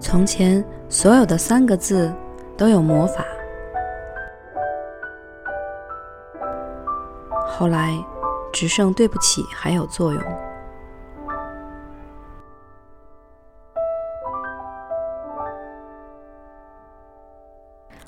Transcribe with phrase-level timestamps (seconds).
[0.00, 2.10] 从前所有的三个字
[2.56, 3.22] 都有魔法，
[7.46, 7.92] 后来
[8.50, 10.22] 只剩对不起还有作用。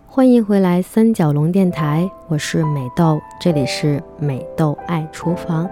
[0.06, 5.68] 欢迎回来三角龙电台，我是美豆，这里是美豆爱厨房，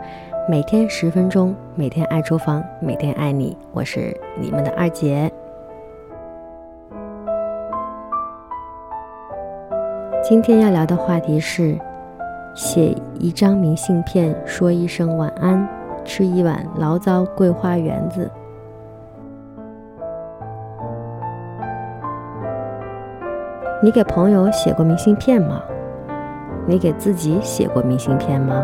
[0.51, 5.33] 每天十分钟，每天爱厨房，每天爱你，我是你们的二姐。
[10.23, 11.79] 今天要聊的话题是
[12.55, 15.67] 写一张明信片，说一声晚安，
[16.05, 18.31] 吃一碗醪糟桂花圆子。
[23.83, 25.63] 你给朋友写过明信片吗？
[26.67, 28.63] 你给自己写过明信片吗？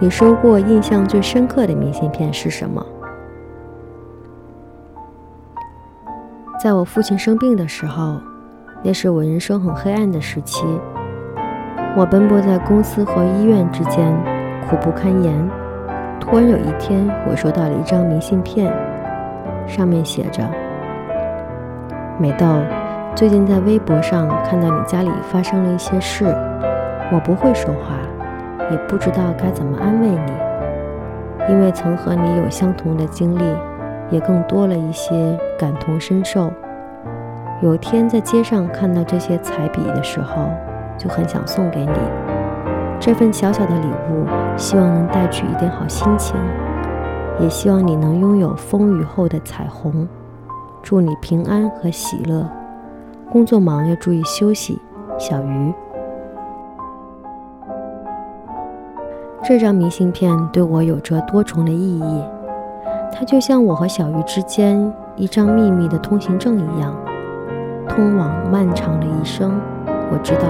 [0.00, 2.84] 你收过印象最深刻的明信片是什么？
[6.60, 8.18] 在我父亲生病的时候，
[8.82, 10.64] 那是我人生很黑暗的时期。
[11.96, 14.14] 我奔波在公司和医院之间，
[14.68, 15.50] 苦不堪言。
[16.20, 18.72] 突然有一天，我收到了一张明信片，
[19.66, 20.42] 上面写着
[22.20, 22.46] ：“美豆。”
[23.16, 26.24] 最近在微博上看到你家里发生了一些事，
[27.10, 27.96] 我不会说话，
[28.70, 30.32] 也不知道该怎么安慰你，
[31.52, 33.42] 因为曾和你有相同的经历，
[34.10, 36.52] 也更多了一些感同身受。
[37.60, 40.44] 有天在街上看到这些彩笔的时候，
[40.96, 41.92] 就很想送给你
[43.00, 44.24] 这份小小的礼物，
[44.56, 46.36] 希望能带去一点好心情，
[47.40, 50.06] 也希望你能拥有风雨后的彩虹。
[50.82, 52.48] 祝你平安和喜乐。
[53.30, 54.80] 工作忙要注意休息，
[55.18, 55.74] 小鱼。
[59.42, 62.24] 这张明信片对我有着多重的意义，
[63.12, 66.94] 它就像我和小鱼之间一张秘密的通行证一样，
[67.88, 69.60] 通往漫长的一生。
[70.10, 70.42] 我知道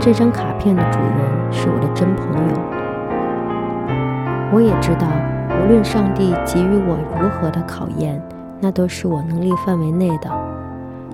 [0.00, 2.54] 这张卡片的主人是我的真朋友，
[4.52, 5.06] 我也知道
[5.60, 8.20] 无论上帝给予我如何的考验，
[8.60, 10.30] 那都是我能力范围内的。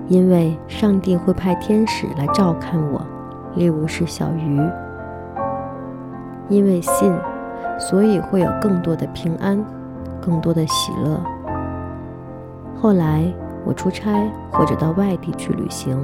[0.07, 3.01] 因为上帝会派天使来照看我，
[3.55, 4.61] 例如是小鱼。
[6.47, 7.11] 因为信，
[7.79, 9.63] 所以会有更多的平安，
[10.21, 11.19] 更多的喜乐。
[12.79, 13.23] 后来
[13.65, 14.13] 我出差
[14.51, 15.99] 或者到外地去旅行，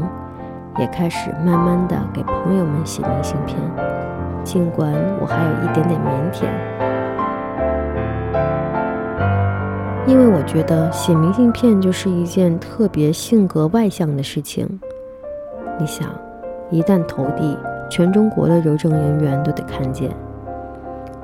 [0.79, 3.57] 也开始慢慢的给朋友们写明信片，
[4.43, 4.91] 尽管
[5.21, 6.45] 我还有一点点腼腆。
[10.07, 14.67] 因为我觉得写明信片就是一件特别性格外向的事情。
[15.79, 16.09] 你想，
[16.71, 17.55] 一旦投递，
[17.89, 20.09] 全中国的邮政人员都得看见；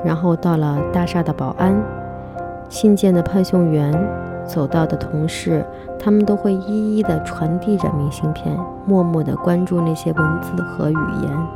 [0.06, 1.76] 然后到了大厦的保安、
[2.70, 3.92] 信件的派送员、
[4.48, 5.66] 走到的同事，
[6.00, 11.48] 他们都会一一的传递着明信片，默默的关注那些文字和语言，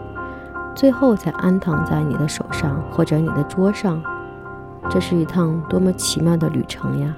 [0.75, 4.01] 最后才安躺在你的手上或者你的桌上。
[4.89, 7.15] 这是一趟多么奇妙的旅程呀！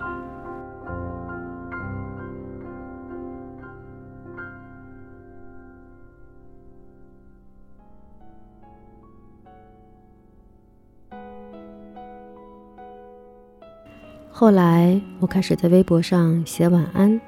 [14.36, 17.22] 后来，我开始在微博上写晚安，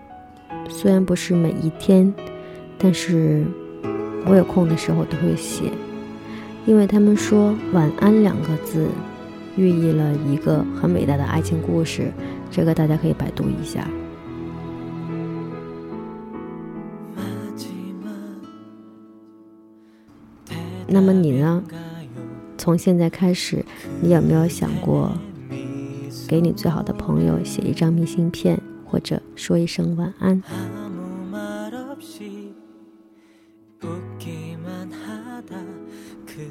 [0.67, 2.11] 虽然不是每一天，
[2.79, 3.45] 但是
[4.25, 5.71] 我有空的时候都会写，
[6.65, 8.89] 因为他们说“晚安”两个字。
[9.55, 12.11] 寓意了一个很伟大的爱情故事，
[12.51, 13.87] 这个大家可以百度一下。
[20.87, 21.63] 那么你呢？
[22.57, 23.63] 从现在开始，
[24.01, 25.11] 你有没有想过
[26.27, 30.41] 给你最好的朋友写一张明信片，或者说一声晚安？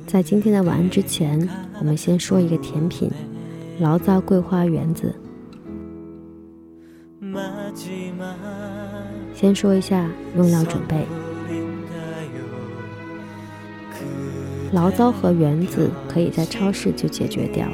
[0.06, 1.48] 在今天的晚安之前，
[1.78, 3.10] 我们先说一个甜品——
[3.80, 5.14] 醪糟桂花圆子。
[9.34, 11.04] 先说一下用料准备：
[14.72, 17.68] 醪糟和圆子可以在超市就解决掉。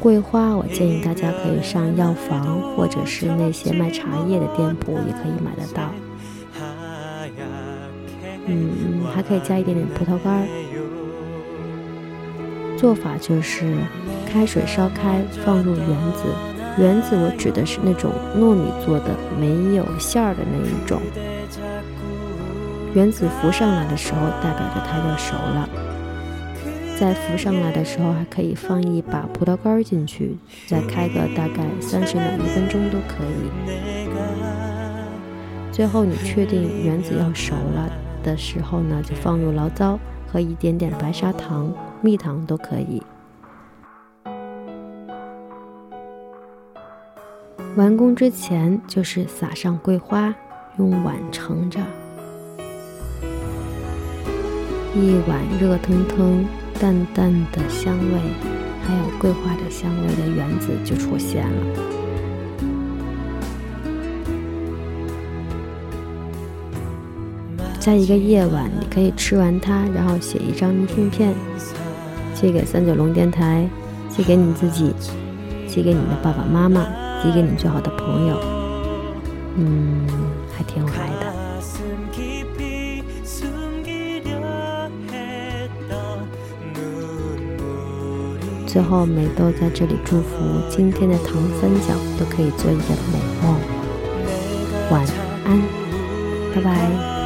[0.00, 5.92] 桂花，我建议大家可以上药房或者是那些卖茶叶的店铺也可以买得到。
[8.46, 10.46] 嗯，还可以加一点点葡萄干儿。
[12.78, 13.76] 做法就是
[14.26, 16.24] 开水烧开，放入圆子。
[16.78, 21.02] 圆子我指的是那种糯米做的，没有馅儿的那一种。
[22.94, 25.68] 圆子浮上来的时候，代表着它要熟了。
[27.00, 30.36] 在浮上来的时候，还可以放一把葡萄干进去，
[30.66, 33.50] 再开个大概三十秒、一分钟都可以。
[35.72, 37.90] 最后你确定原子要熟了
[38.22, 39.98] 的时候呢，就放入醪糟
[40.30, 43.02] 和一点点白砂糖、蜜糖都可以。
[47.76, 50.34] 完工之前就是撒上桂花，
[50.76, 51.80] 用碗盛着，
[54.94, 56.44] 一碗热腾腾、
[56.80, 58.18] 淡淡的香味，
[58.82, 61.66] 还有桂花的香味的原子就出现了。
[67.78, 71.34] 在一个夜晚，你可以吃完它，然后写一张明信片，
[72.34, 73.68] 寄给三九龙电台，
[74.08, 74.94] 寄给你自己，
[75.68, 76.86] 寄给你的爸爸妈妈，
[77.22, 78.40] 寄给你最好的朋友。
[79.56, 80.06] 嗯，
[80.56, 82.69] 还挺有爱的。
[88.72, 90.28] 最后，美豆在这里祝福
[90.70, 93.56] 今天的糖三角都可以做一个美梦。
[94.92, 95.04] 晚
[95.44, 95.60] 安，
[96.54, 97.19] 拜拜。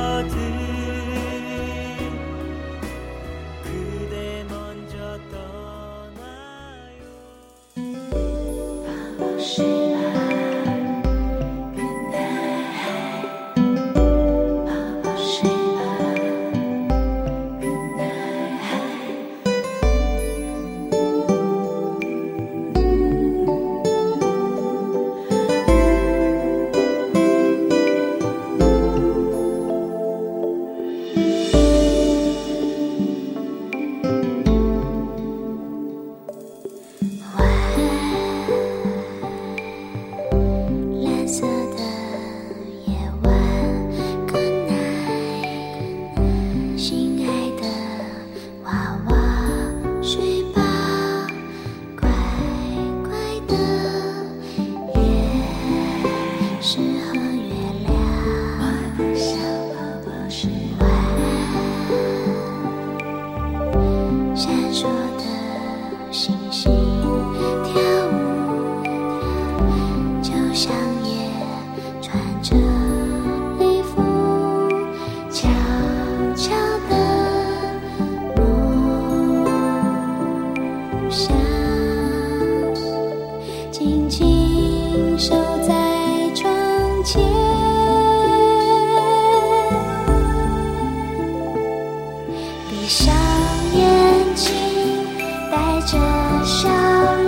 [96.24, 96.68] 的笑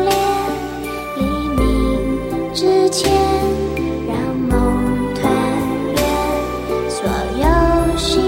[0.04, 0.16] 脸
[1.16, 3.12] 黎明之前
[4.08, 5.30] 让梦团
[5.94, 5.98] 圆。
[6.88, 7.06] 所
[7.38, 8.22] 有心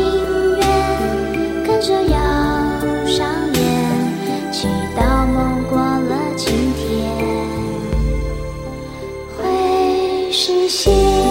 [0.58, 0.62] 愿
[1.66, 2.16] 跟着摇
[3.06, 6.88] 上演祈祷梦过了今天。
[9.36, 11.27] 会实现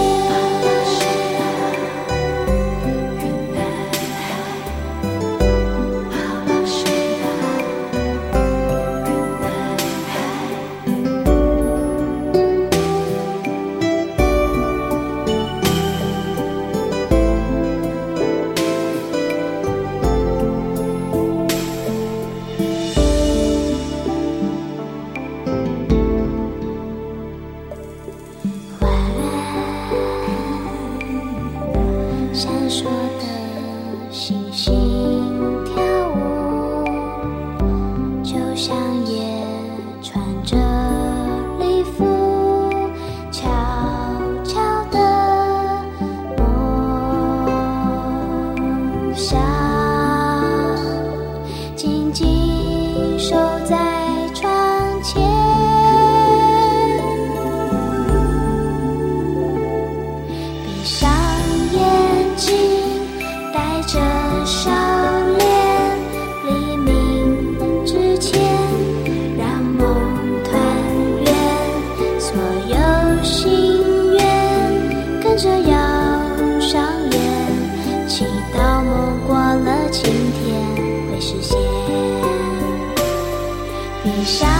[84.27, 84.56] 下